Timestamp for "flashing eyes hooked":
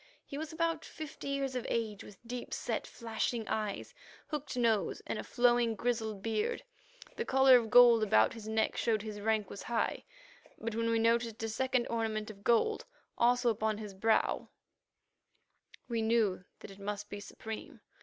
2.87-4.57